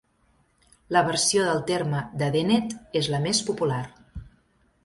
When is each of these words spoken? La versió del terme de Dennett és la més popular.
La 0.95 1.03
versió 1.07 1.43
del 1.49 1.61
terme 1.69 2.01
de 2.23 2.31
Dennett 2.37 2.75
és 3.03 3.11
la 3.17 3.23
més 3.27 3.47
popular. 3.51 3.83